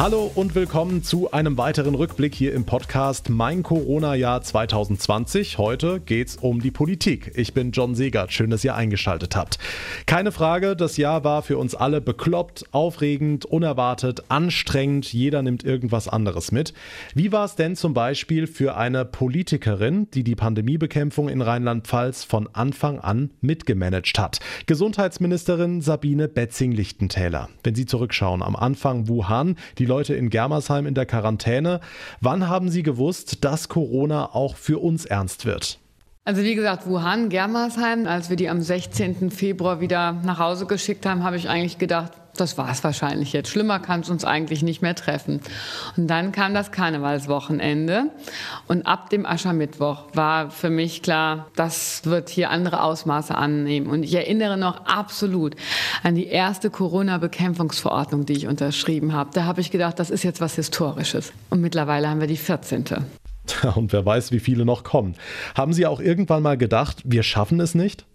Hallo 0.00 0.30
und 0.34 0.54
willkommen 0.54 1.02
zu 1.02 1.30
einem 1.30 1.58
weiteren 1.58 1.94
Rückblick 1.94 2.34
hier 2.34 2.54
im 2.54 2.64
Podcast 2.64 3.28
Mein 3.28 3.62
Corona-Jahr 3.62 4.40
2020. 4.40 5.58
Heute 5.58 6.00
geht's 6.00 6.38
um 6.40 6.62
die 6.62 6.70
Politik. 6.70 7.32
Ich 7.34 7.52
bin 7.52 7.70
John 7.72 7.94
Segert. 7.94 8.32
Schön, 8.32 8.48
dass 8.48 8.64
ihr 8.64 8.74
eingeschaltet 8.74 9.36
habt. 9.36 9.58
Keine 10.06 10.32
Frage, 10.32 10.74
das 10.74 10.96
Jahr 10.96 11.22
war 11.22 11.42
für 11.42 11.58
uns 11.58 11.74
alle 11.74 12.00
bekloppt, 12.00 12.64
aufregend, 12.72 13.44
unerwartet, 13.44 14.22
anstrengend. 14.30 15.12
Jeder 15.12 15.42
nimmt 15.42 15.64
irgendwas 15.64 16.08
anderes 16.08 16.50
mit. 16.50 16.72
Wie 17.14 17.30
war 17.30 17.44
es 17.44 17.56
denn 17.56 17.76
zum 17.76 17.92
Beispiel 17.92 18.46
für 18.46 18.78
eine 18.78 19.04
Politikerin, 19.04 20.10
die 20.14 20.24
die 20.24 20.34
Pandemiebekämpfung 20.34 21.28
in 21.28 21.42
Rheinland-Pfalz 21.42 22.24
von 22.24 22.48
Anfang 22.54 23.00
an 23.00 23.32
mitgemanagt 23.42 24.18
hat? 24.18 24.38
Gesundheitsministerin 24.64 25.82
Sabine 25.82 26.26
Betzing-Lichtentäler. 26.26 27.50
Wenn 27.62 27.74
Sie 27.74 27.84
zurückschauen, 27.84 28.42
am 28.42 28.56
Anfang 28.56 29.06
Wuhan, 29.06 29.56
die 29.76 29.89
Leute 29.90 30.14
in 30.14 30.30
Germersheim 30.30 30.86
in 30.86 30.94
der 30.94 31.04
Quarantäne. 31.04 31.80
Wann 32.20 32.48
haben 32.48 32.70
Sie 32.70 32.84
gewusst, 32.84 33.44
dass 33.44 33.68
Corona 33.68 34.34
auch 34.34 34.54
für 34.54 34.78
uns 34.78 35.04
ernst 35.04 35.46
wird? 35.46 35.80
Also 36.26 36.42
wie 36.42 36.54
gesagt, 36.54 36.86
Wuhan, 36.86 37.30
Germersheim, 37.30 38.06
als 38.06 38.28
wir 38.28 38.36
die 38.36 38.50
am 38.50 38.60
16. 38.60 39.30
Februar 39.30 39.80
wieder 39.80 40.12
nach 40.12 40.38
Hause 40.38 40.66
geschickt 40.66 41.06
haben, 41.06 41.24
habe 41.24 41.36
ich 41.36 41.48
eigentlich 41.48 41.78
gedacht, 41.78 42.12
das 42.36 42.58
war 42.58 42.70
es 42.70 42.84
wahrscheinlich 42.84 43.32
jetzt. 43.32 43.48
Schlimmer 43.48 43.80
kann 43.80 44.00
es 44.00 44.10
uns 44.10 44.24
eigentlich 44.24 44.62
nicht 44.62 44.82
mehr 44.82 44.94
treffen. 44.94 45.40
Und 45.96 46.08
dann 46.08 46.30
kam 46.30 46.54
das 46.54 46.72
Karnevalswochenende 46.72 48.10
und 48.68 48.86
ab 48.86 49.10
dem 49.10 49.26
Aschermittwoch 49.26 50.04
war 50.14 50.50
für 50.50 50.70
mich 50.70 51.02
klar, 51.02 51.48
das 51.56 52.04
wird 52.04 52.28
hier 52.28 52.50
andere 52.50 52.82
Ausmaße 52.82 53.34
annehmen. 53.34 53.88
Und 53.88 54.02
ich 54.02 54.14
erinnere 54.14 54.56
noch 54.56 54.86
absolut 54.86 55.56
an 56.02 56.14
die 56.14 56.26
erste 56.26 56.70
Corona-Bekämpfungsverordnung, 56.70 58.26
die 58.26 58.34
ich 58.34 58.46
unterschrieben 58.46 59.14
habe. 59.14 59.30
Da 59.32 59.44
habe 59.44 59.62
ich 59.62 59.70
gedacht, 59.70 59.98
das 59.98 60.10
ist 60.10 60.22
jetzt 60.22 60.40
was 60.40 60.54
Historisches. 60.54 61.32
Und 61.48 61.60
mittlerweile 61.60 62.08
haben 62.08 62.20
wir 62.20 62.28
die 62.28 62.36
14. 62.36 62.84
Und 63.74 63.92
wer 63.92 64.04
weiß, 64.04 64.32
wie 64.32 64.40
viele 64.40 64.64
noch 64.64 64.84
kommen. 64.84 65.14
Haben 65.54 65.72
Sie 65.72 65.86
auch 65.86 66.00
irgendwann 66.00 66.42
mal 66.42 66.56
gedacht, 66.56 67.02
wir 67.04 67.22
schaffen 67.22 67.60
es 67.60 67.74
nicht? 67.74 68.06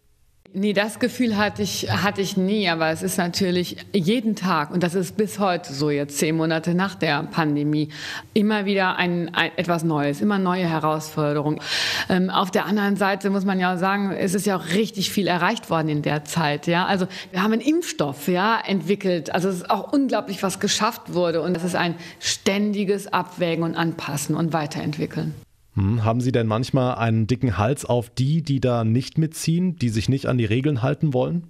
Nee, 0.57 0.71
das 0.71 0.99
Gefühl 0.99 1.35
hatte 1.35 1.63
ich, 1.63 1.91
hatte 1.91 2.21
ich 2.21 2.37
nie, 2.37 2.69
aber 2.69 2.89
es 2.89 3.03
ist 3.03 3.17
natürlich 3.17 3.75
jeden 3.91 4.37
Tag, 4.37 4.71
und 4.71 4.83
das 4.83 4.95
ist 4.95 5.17
bis 5.17 5.37
heute 5.37 5.73
so, 5.73 5.89
jetzt 5.89 6.17
zehn 6.17 6.37
Monate 6.37 6.73
nach 6.73 6.95
der 6.95 7.23
Pandemie, 7.23 7.89
immer 8.33 8.63
wieder 8.63 8.95
ein, 8.95 9.35
ein 9.35 9.51
etwas 9.57 9.83
Neues, 9.83 10.21
immer 10.21 10.39
neue 10.39 10.63
Herausforderungen. 10.63 11.59
Ähm, 12.07 12.29
auf 12.29 12.51
der 12.51 12.67
anderen 12.67 12.95
Seite 12.95 13.31
muss 13.31 13.43
man 13.43 13.59
ja 13.59 13.75
sagen, 13.75 14.13
es 14.13 14.33
ist 14.33 14.45
ja 14.45 14.55
auch 14.55 14.69
richtig 14.69 15.11
viel 15.11 15.27
erreicht 15.27 15.69
worden 15.69 15.89
in 15.89 16.03
der 16.03 16.23
Zeit. 16.23 16.67
Ja? 16.67 16.85
Also 16.85 17.07
wir 17.31 17.43
haben 17.43 17.51
einen 17.51 17.61
Impfstoff 17.61 18.29
ja, 18.29 18.57
entwickelt, 18.65 19.35
also 19.35 19.49
es 19.49 19.55
ist 19.55 19.69
auch 19.69 19.91
unglaublich, 19.91 20.41
was 20.41 20.61
geschafft 20.61 21.13
wurde 21.13 21.41
und 21.41 21.57
es 21.57 21.65
ist 21.65 21.75
ein 21.75 21.95
ständiges 22.21 23.11
Abwägen 23.11 23.65
und 23.65 23.75
Anpassen 23.75 24.37
und 24.37 24.53
Weiterentwickeln. 24.53 25.35
Hm, 25.75 26.03
haben 26.03 26.21
Sie 26.21 26.31
denn 26.31 26.47
manchmal 26.47 26.95
einen 26.95 27.27
dicken 27.27 27.57
Hals 27.57 27.85
auf 27.85 28.09
die, 28.09 28.41
die 28.41 28.59
da 28.59 28.83
nicht 28.83 29.17
mitziehen, 29.17 29.75
die 29.75 29.89
sich 29.89 30.09
nicht 30.09 30.25
an 30.25 30.37
die 30.37 30.45
Regeln 30.45 30.81
halten 30.81 31.13
wollen? 31.13 31.47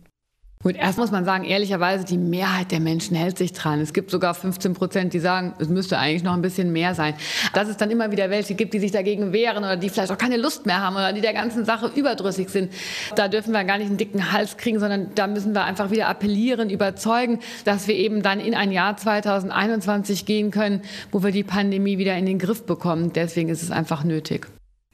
Gut, 0.63 0.75
erst 0.77 0.97
muss 0.97 1.11
man 1.11 1.25
sagen, 1.25 1.43
ehrlicherweise, 1.43 2.05
die 2.05 2.17
Mehrheit 2.17 2.71
der 2.71 2.79
Menschen 2.79 3.15
hält 3.15 3.37
sich 3.37 3.53
dran. 3.53 3.79
Es 3.81 3.93
gibt 3.93 4.09
sogar 4.09 4.33
15 4.33 4.73
Prozent, 4.73 5.13
die 5.13 5.19
sagen, 5.19 5.53
es 5.59 5.69
müsste 5.69 5.99
eigentlich 5.99 6.23
noch 6.23 6.33
ein 6.33 6.41
bisschen 6.41 6.71
mehr 6.71 6.95
sein. 6.95 7.13
Dass 7.53 7.67
es 7.67 7.77
dann 7.77 7.91
immer 7.91 8.11
wieder 8.11 8.31
welche 8.31 8.55
gibt, 8.55 8.73
die 8.73 8.79
sich 8.79 8.91
dagegen 8.91 9.31
wehren 9.31 9.59
oder 9.59 9.77
die 9.77 9.89
vielleicht 9.89 10.11
auch 10.11 10.17
keine 10.17 10.37
Lust 10.37 10.65
mehr 10.65 10.81
haben 10.81 10.95
oder 10.95 11.13
die 11.13 11.21
der 11.21 11.33
ganzen 11.33 11.65
Sache 11.65 11.91
überdrüssig 11.95 12.49
sind. 12.49 12.73
Da 13.15 13.27
dürfen 13.27 13.53
wir 13.53 13.63
gar 13.63 13.77
nicht 13.77 13.89
einen 13.89 13.97
dicken 13.97 14.31
Hals 14.31 14.57
kriegen, 14.57 14.79
sondern 14.79 15.11
da 15.13 15.27
müssen 15.27 15.53
wir 15.53 15.65
einfach 15.65 15.91
wieder 15.91 16.07
appellieren, 16.07 16.71
überzeugen, 16.71 17.39
dass 17.63 17.87
wir 17.87 17.95
eben 17.95 18.23
dann 18.23 18.39
in 18.39 18.55
ein 18.55 18.71
Jahr 18.71 18.97
2021 18.97 20.25
gehen 20.25 20.49
können, 20.49 20.81
wo 21.11 21.21
wir 21.21 21.31
die 21.31 21.43
Pandemie 21.43 21.99
wieder 21.99 22.17
in 22.17 22.25
den 22.25 22.39
Griff 22.39 22.65
bekommen. 22.65 23.13
Deswegen 23.13 23.49
ist 23.49 23.61
es 23.61 23.69
einfach 23.69 24.03
nötig. 24.03 24.47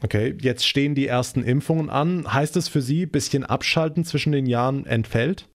Okay, 0.03 0.35
jetzt 0.41 0.65
stehen 0.65 0.95
die 0.95 1.07
ersten 1.07 1.43
Impfungen 1.43 1.89
an. 1.89 2.33
Heißt 2.33 2.57
es 2.57 2.67
für 2.67 2.81
Sie, 2.81 3.05
bisschen 3.05 3.45
abschalten 3.45 4.03
zwischen 4.03 4.31
den 4.31 4.47
Jahren 4.47 4.85
entfällt? 4.85 5.47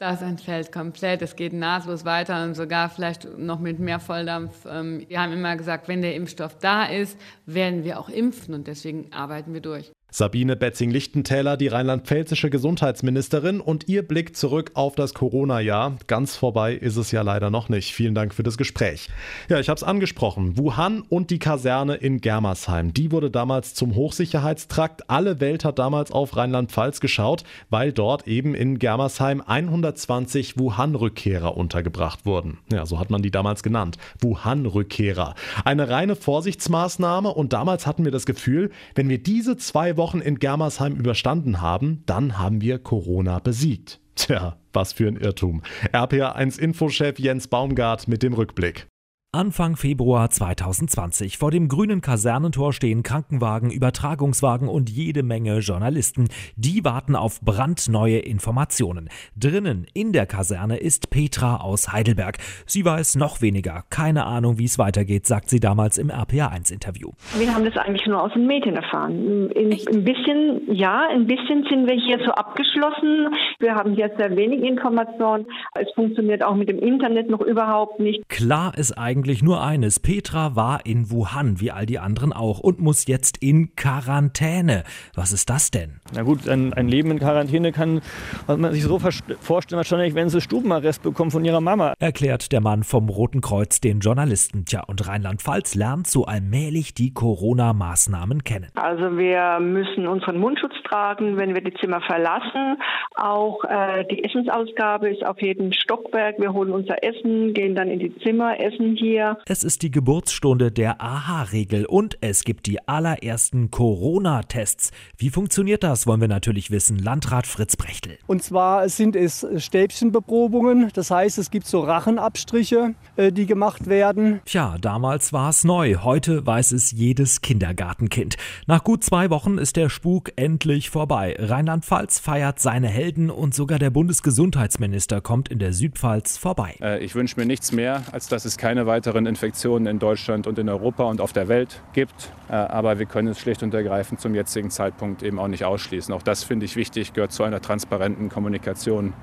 Das 0.00 0.22
entfällt 0.22 0.72
komplett. 0.72 1.20
Es 1.20 1.36
geht 1.36 1.52
nahtlos 1.52 2.06
weiter 2.06 2.42
und 2.42 2.54
sogar 2.54 2.88
vielleicht 2.88 3.36
noch 3.36 3.60
mit 3.60 3.80
mehr 3.80 4.00
Volldampf. 4.00 4.64
Ähm, 4.66 5.04
wir 5.06 5.20
haben 5.20 5.34
immer 5.34 5.54
gesagt, 5.56 5.88
wenn 5.88 6.00
der 6.00 6.14
Impfstoff 6.14 6.56
da 6.58 6.86
ist, 6.86 7.20
werden 7.44 7.84
wir 7.84 8.00
auch 8.00 8.08
impfen 8.08 8.54
und 8.54 8.66
deswegen 8.66 9.12
arbeiten 9.12 9.52
wir 9.52 9.60
durch. 9.60 9.92
Sabine 10.10 10.56
Betzing-Lichtentäler, 10.56 11.56
die 11.56 11.68
rheinland-pfälzische 11.68 12.50
Gesundheitsministerin 12.50 13.60
und 13.60 13.88
ihr 13.88 14.06
Blick 14.06 14.36
zurück 14.36 14.72
auf 14.74 14.96
das 14.96 15.14
Corona-Jahr. 15.14 15.96
Ganz 16.08 16.36
vorbei 16.36 16.74
ist 16.74 16.96
es 16.96 17.12
ja 17.12 17.22
leider 17.22 17.50
noch 17.50 17.68
nicht. 17.68 17.94
Vielen 17.94 18.14
Dank 18.14 18.34
für 18.34 18.42
das 18.42 18.58
Gespräch. 18.58 19.08
Ja, 19.48 19.60
ich 19.60 19.68
habe 19.68 19.76
es 19.76 19.84
angesprochen. 19.84 20.58
Wuhan 20.58 21.02
und 21.08 21.30
die 21.30 21.38
Kaserne 21.38 21.94
in 21.94 22.20
Germersheim, 22.20 22.92
die 22.92 23.12
wurde 23.12 23.30
damals 23.30 23.74
zum 23.74 23.94
Hochsicherheitstrakt. 23.94 25.08
Alle 25.08 25.38
Welt 25.40 25.64
hat 25.64 25.78
damals 25.78 26.10
auf 26.10 26.36
Rheinland-Pfalz 26.36 27.00
geschaut, 27.00 27.44
weil 27.70 27.92
dort 27.92 28.26
eben 28.26 28.54
in 28.54 28.78
Germersheim 28.78 29.40
120 29.40 30.58
Wuhan-Rückkehrer 30.58 31.56
untergebracht 31.56 32.26
wurden. 32.26 32.58
Ja, 32.72 32.84
so 32.84 32.98
hat 32.98 33.10
man 33.10 33.22
die 33.22 33.30
damals 33.30 33.62
genannt. 33.62 33.96
Wuhan-Rückkehrer. 34.20 35.34
Eine 35.64 35.88
reine 35.88 36.16
Vorsichtsmaßnahme 36.16 37.28
und 37.28 37.52
damals 37.52 37.86
hatten 37.86 38.04
wir 38.04 38.12
das 38.12 38.26
Gefühl, 38.26 38.70
wenn 38.94 39.08
wir 39.08 39.22
diese 39.22 39.56
zwei 39.56 39.96
Wochen 40.00 40.20
in 40.20 40.38
Germersheim 40.38 40.96
überstanden 40.96 41.60
haben, 41.60 42.02
dann 42.06 42.38
haben 42.38 42.62
wir 42.62 42.78
Corona 42.78 43.38
besiegt. 43.38 44.00
Tja, 44.16 44.56
was 44.72 44.94
für 44.94 45.06
ein 45.06 45.16
Irrtum. 45.16 45.62
RPA1 45.92 46.58
Infochef 46.58 47.18
Jens 47.18 47.48
Baumgart 47.48 48.08
mit 48.08 48.22
dem 48.22 48.32
Rückblick. 48.32 48.86
Anfang 49.32 49.76
Februar 49.76 50.28
2020. 50.28 51.38
Vor 51.38 51.52
dem 51.52 51.68
grünen 51.68 52.00
Kasernentor 52.00 52.72
stehen 52.72 53.04
Krankenwagen, 53.04 53.70
Übertragungswagen 53.70 54.66
und 54.68 54.90
jede 54.90 55.22
Menge 55.22 55.60
Journalisten. 55.60 56.26
Die 56.56 56.84
warten 56.84 57.14
auf 57.14 57.40
brandneue 57.40 58.18
Informationen. 58.18 59.08
Drinnen 59.36 59.86
in 59.94 60.12
der 60.12 60.26
Kaserne 60.26 60.78
ist 60.78 61.10
Petra 61.10 61.58
aus 61.58 61.92
Heidelberg. 61.92 62.38
Sie 62.66 62.84
weiß 62.84 63.14
noch 63.14 63.40
weniger. 63.40 63.84
Keine 63.88 64.26
Ahnung, 64.26 64.58
wie 64.58 64.64
es 64.64 64.80
weitergeht, 64.80 65.28
sagt 65.28 65.48
sie 65.48 65.60
damals 65.60 65.98
im 65.98 66.10
RPA1-Interview. 66.10 67.10
Wir 67.38 67.54
haben 67.54 67.64
das 67.64 67.76
eigentlich 67.76 68.08
nur 68.08 68.20
aus 68.20 68.32
den 68.32 68.48
Medien 68.48 68.74
erfahren. 68.74 69.48
In, 69.52 69.70
ein 69.70 70.02
bisschen, 70.02 70.74
ja, 70.74 71.06
ein 71.08 71.28
bisschen 71.28 71.64
sind 71.70 71.86
wir 71.86 71.94
hier 71.94 72.18
so 72.26 72.32
abgeschlossen. 72.32 73.28
Wir 73.60 73.76
haben 73.76 73.94
hier 73.94 74.10
sehr 74.18 74.34
wenig 74.34 74.64
Informationen. 74.64 75.46
Es 75.78 75.86
funktioniert 75.94 76.42
auch 76.42 76.56
mit 76.56 76.68
dem 76.68 76.80
Internet 76.80 77.30
noch 77.30 77.42
überhaupt 77.42 78.00
nicht. 78.00 78.28
Klar 78.28 78.76
ist 78.76 78.98
eigentlich, 78.98 79.19
eigentlich 79.20 79.42
nur 79.42 79.62
eines. 79.62 80.00
Petra 80.00 80.56
war 80.56 80.86
in 80.86 81.10
Wuhan, 81.10 81.60
wie 81.60 81.70
all 81.70 81.84
die 81.84 81.98
anderen 81.98 82.32
auch, 82.32 82.58
und 82.58 82.80
muss 82.80 83.06
jetzt 83.06 83.36
in 83.42 83.76
Quarantäne. 83.76 84.84
Was 85.14 85.32
ist 85.32 85.50
das 85.50 85.70
denn? 85.70 86.00
Na 86.14 86.22
gut, 86.22 86.48
ein, 86.48 86.72
ein 86.72 86.88
Leben 86.88 87.10
in 87.10 87.18
Quarantäne 87.18 87.70
kann 87.70 88.00
man 88.46 88.72
sich 88.72 88.82
so 88.82 88.98
vorstellen, 88.98 89.76
wahrscheinlich, 89.76 90.14
wenn 90.14 90.30
sie 90.30 90.40
Stubenarrest 90.40 91.02
bekommen 91.02 91.30
von 91.30 91.44
ihrer 91.44 91.60
Mama. 91.60 91.92
Erklärt 91.98 92.50
der 92.50 92.62
Mann 92.62 92.82
vom 92.82 93.10
Roten 93.10 93.42
Kreuz 93.42 93.78
den 93.82 94.00
Journalisten. 94.00 94.64
Tja, 94.64 94.84
und 94.86 95.06
Rheinland-Pfalz 95.06 95.74
lernt 95.74 96.06
so 96.06 96.24
allmählich 96.24 96.94
die 96.94 97.12
Corona-Maßnahmen 97.12 98.42
kennen. 98.42 98.68
Also 98.76 99.18
wir 99.18 99.60
müssen 99.60 100.06
unseren 100.06 100.38
Mundschutz 100.38 100.72
tragen, 100.88 101.36
wenn 101.36 101.52
wir 101.52 101.60
die 101.60 101.74
Zimmer 101.74 102.00
verlassen. 102.00 102.78
Auch 103.16 103.64
äh, 103.64 104.06
die 104.10 104.24
Essensausgabe 104.24 105.10
ist 105.10 105.26
auf 105.26 105.42
jedem 105.42 105.74
Stockwerk. 105.74 106.36
Wir 106.38 106.54
holen 106.54 106.72
unser 106.72 107.04
Essen, 107.04 107.52
gehen 107.52 107.74
dann 107.74 107.90
in 107.90 107.98
die 107.98 108.16
Zimmer, 108.20 108.58
essen 108.58 108.96
hier 108.96 109.09
hier. 109.10 109.38
Es 109.46 109.64
ist 109.64 109.82
die 109.82 109.90
Geburtsstunde 109.90 110.70
der 110.70 111.00
AHA-Regel 111.00 111.84
und 111.84 112.16
es 112.20 112.44
gibt 112.44 112.66
die 112.66 112.86
allerersten 112.86 113.70
Corona-Tests. 113.70 114.92
Wie 115.16 115.30
funktioniert 115.30 115.82
das, 115.82 116.06
wollen 116.06 116.20
wir 116.20 116.28
natürlich 116.28 116.70
wissen. 116.70 116.98
Landrat 116.98 117.46
Fritz 117.46 117.76
Brechtel. 117.76 118.18
Und 118.28 118.42
zwar 118.42 118.88
sind 118.88 119.16
es 119.16 119.44
Stäbchenbeprobungen. 119.56 120.90
Das 120.94 121.10
heißt, 121.10 121.38
es 121.38 121.50
gibt 121.50 121.66
so 121.66 121.80
Rachenabstriche, 121.80 122.94
äh, 123.16 123.32
die 123.32 123.46
gemacht 123.46 123.88
werden. 123.88 124.40
Tja, 124.44 124.76
damals 124.80 125.32
war 125.32 125.50
es 125.50 125.64
neu. 125.64 125.96
Heute 125.96 126.46
weiß 126.46 126.72
es 126.72 126.92
jedes 126.92 127.40
Kindergartenkind. 127.40 128.36
Nach 128.66 128.84
gut 128.84 129.02
zwei 129.02 129.28
Wochen 129.30 129.58
ist 129.58 129.76
der 129.76 129.88
Spuk 129.88 130.30
endlich 130.36 130.90
vorbei. 130.90 131.36
Rheinland-Pfalz 131.38 132.20
feiert 132.20 132.60
seine 132.60 132.88
Helden 132.88 133.30
und 133.30 133.54
sogar 133.54 133.80
der 133.80 133.90
Bundesgesundheitsminister 133.90 135.20
kommt 135.20 135.48
in 135.48 135.58
der 135.58 135.72
Südpfalz 135.72 136.36
vorbei. 136.36 136.76
Äh, 136.80 137.04
ich 137.04 137.16
wünsche 137.16 137.38
mir 137.40 137.46
nichts 137.46 137.72
mehr, 137.72 138.04
als 138.12 138.28
dass 138.28 138.44
es 138.44 138.56
keine 138.56 138.86
weiteren 138.86 138.99
weiteren 139.00 139.24
Infektionen 139.24 139.86
in 139.86 139.98
Deutschland 139.98 140.46
und 140.46 140.58
in 140.58 140.68
Europa 140.68 141.04
und 141.04 141.22
auf 141.22 141.32
der 141.32 141.48
Welt 141.48 141.80
gibt. 141.94 142.32
Äh, 142.48 142.52
aber 142.52 142.98
wir 142.98 143.06
können 143.06 143.28
es 143.28 143.40
schlicht 143.40 143.62
und 143.62 143.72
ergreifend 143.72 144.20
zum 144.20 144.34
jetzigen 144.34 144.70
Zeitpunkt 144.70 145.22
eben 145.22 145.38
auch 145.38 145.48
nicht 145.48 145.64
ausschließen. 145.64 146.12
Auch 146.12 146.22
das 146.22 146.44
finde 146.44 146.66
ich 146.66 146.76
wichtig, 146.76 147.14
gehört 147.14 147.32
zu 147.32 147.42
einer 147.42 147.62
transparenten 147.62 148.28
Kommunikation 148.28 149.14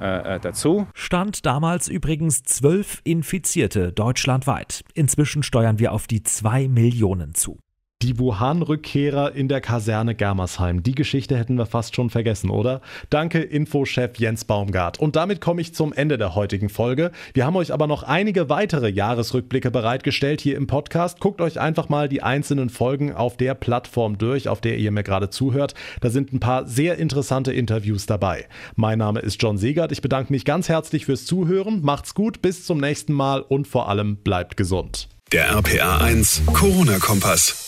äh, 0.00 0.36
äh, 0.36 0.40
dazu. 0.40 0.86
Stand 0.94 1.44
damals 1.44 1.88
übrigens 1.88 2.44
zwölf 2.44 3.02
Infizierte 3.04 3.92
deutschlandweit. 3.92 4.84
Inzwischen 4.94 5.42
steuern 5.42 5.78
wir 5.78 5.92
auf 5.92 6.06
die 6.06 6.22
zwei 6.22 6.66
Millionen 6.66 7.34
zu. 7.34 7.58
Die 8.02 8.18
Wuhan-Rückkehrer 8.18 9.34
in 9.34 9.48
der 9.48 9.62
Kaserne 9.62 10.14
Germersheim. 10.14 10.82
Die 10.82 10.94
Geschichte 10.94 11.38
hätten 11.38 11.56
wir 11.56 11.64
fast 11.64 11.96
schon 11.96 12.10
vergessen, 12.10 12.50
oder? 12.50 12.82
Danke, 13.08 13.40
Infochef 13.40 14.18
Jens 14.18 14.44
Baumgart. 14.44 15.00
Und 15.00 15.16
damit 15.16 15.40
komme 15.40 15.62
ich 15.62 15.74
zum 15.74 15.94
Ende 15.94 16.18
der 16.18 16.34
heutigen 16.34 16.68
Folge. 16.68 17.10
Wir 17.32 17.46
haben 17.46 17.56
euch 17.56 17.72
aber 17.72 17.86
noch 17.86 18.02
einige 18.02 18.50
weitere 18.50 18.90
Jahresrückblicke 18.90 19.70
bereitgestellt 19.70 20.42
hier 20.42 20.58
im 20.58 20.66
Podcast. 20.66 21.20
Guckt 21.20 21.40
euch 21.40 21.58
einfach 21.58 21.88
mal 21.88 22.06
die 22.10 22.22
einzelnen 22.22 22.68
Folgen 22.68 23.14
auf 23.14 23.38
der 23.38 23.54
Plattform 23.54 24.18
durch, 24.18 24.46
auf 24.50 24.60
der 24.60 24.76
ihr 24.76 24.90
mir 24.90 25.02
gerade 25.02 25.30
zuhört. 25.30 25.72
Da 26.02 26.10
sind 26.10 26.34
ein 26.34 26.40
paar 26.40 26.68
sehr 26.68 26.98
interessante 26.98 27.54
Interviews 27.54 28.04
dabei. 28.04 28.44
Mein 28.74 28.98
Name 28.98 29.20
ist 29.20 29.42
John 29.42 29.56
Segert. 29.56 29.90
Ich 29.90 30.02
bedanke 30.02 30.34
mich 30.34 30.44
ganz 30.44 30.68
herzlich 30.68 31.06
fürs 31.06 31.24
Zuhören. 31.24 31.80
Macht's 31.80 32.12
gut, 32.12 32.42
bis 32.42 32.66
zum 32.66 32.76
nächsten 32.78 33.14
Mal 33.14 33.40
und 33.40 33.66
vor 33.66 33.88
allem 33.88 34.18
bleibt 34.18 34.58
gesund. 34.58 35.08
Der 35.32 35.48
RPA 35.48 35.96
1 36.04 36.42
Corona-Kompass. 36.52 37.65